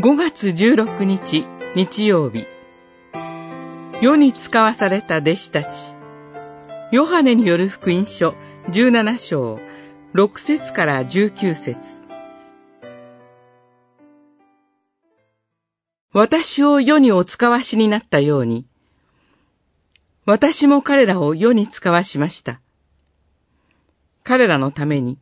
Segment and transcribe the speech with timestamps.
[0.00, 2.46] 5月16日日曜日。
[4.00, 5.66] 世に使わされた弟子たち。
[6.92, 8.36] ヨハネによる福音書
[8.68, 9.58] 17章。
[10.14, 11.80] 6節から19節。
[16.12, 18.68] 私を世にお使わしになったように、
[20.26, 22.60] 私も彼らを世に使わしました。
[24.22, 25.18] 彼らのために、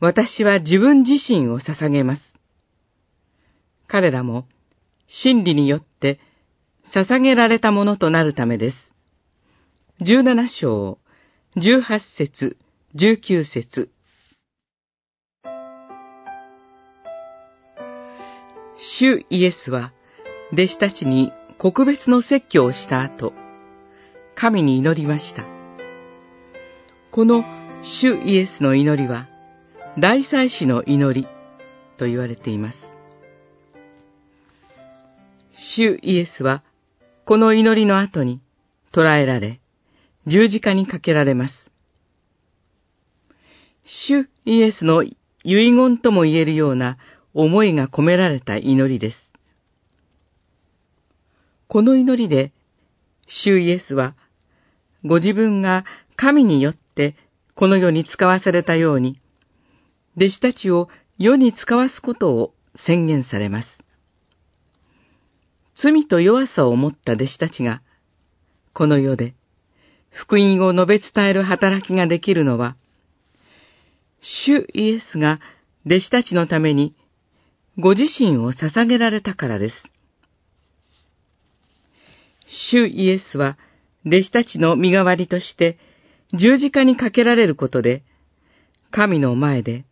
[0.00, 2.37] 私は自分自身を捧げます。
[3.88, 4.46] 彼らも
[5.08, 6.20] 真理によって
[6.94, 8.94] 捧げられたものとなるためです。
[10.02, 10.98] 17章、
[11.56, 12.56] 18節、
[12.94, 13.90] 19節
[18.76, 19.92] 主イエスは
[20.52, 23.32] 弟子たちに告別の説教をした後、
[24.36, 25.44] 神に祈りました。
[27.10, 27.42] この
[27.82, 29.26] 主イエスの祈りは、
[29.98, 31.26] 大祭司の祈り
[31.96, 32.97] と言われています。
[35.60, 36.62] 主イエスは、
[37.24, 38.40] この祈りの後に
[38.92, 39.60] 捕らえられ、
[40.26, 41.72] 十字架にかけられます。
[43.84, 46.96] 主イエスの遺言とも言えるような
[47.34, 49.32] 思いが込められた祈りです。
[51.66, 52.52] この祈りで、
[53.26, 54.14] 主イエスは、
[55.04, 55.84] ご自分が
[56.16, 57.16] 神によって
[57.54, 59.18] この世に使わされたように、
[60.16, 63.87] 弟子たちを世に使わすことを宣言されます。
[65.80, 67.82] 罪と弱さを持った弟子たちが、
[68.72, 69.34] この世で
[70.10, 72.76] 福音を述べ伝える働きができるのは、
[74.20, 75.40] 主イエスが
[75.86, 76.96] 弟子たちのために
[77.78, 79.92] ご自身を捧げられたからです。
[82.46, 83.56] 主イエスは
[84.04, 85.78] 弟子たちの身代わりとして
[86.34, 88.02] 十字架にかけられることで、
[88.90, 89.84] 神の前で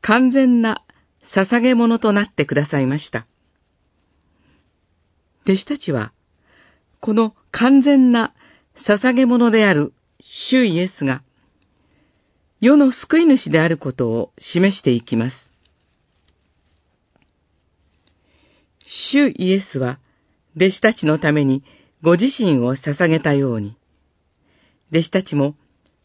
[0.00, 0.82] 完全な
[1.22, 3.26] 捧げ物となってくださいました。
[5.48, 6.12] 弟子たちは、
[7.00, 8.34] この完全な
[8.86, 11.22] 捧げ物である主イエスが、
[12.60, 15.54] 世の救い主であることを示していきます。
[18.86, 19.98] 主イエスは、
[20.54, 21.64] 弟子たちのために
[22.02, 23.74] ご自身を捧げたように、
[24.90, 25.54] 弟子たちも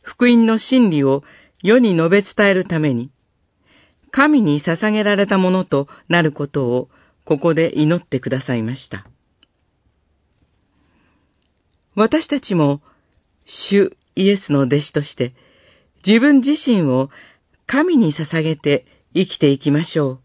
[0.02, 1.22] 福音の真理を
[1.62, 3.12] 世に述べ伝えるために、
[4.10, 6.90] 神に捧げられたものとなることを
[7.26, 9.06] ここで祈ってくださいました。
[11.96, 12.82] 私たちも、
[13.46, 15.34] 主イエスの弟子として、
[16.06, 17.10] 自分自身を
[17.66, 20.23] 神に捧げて生きていきましょう。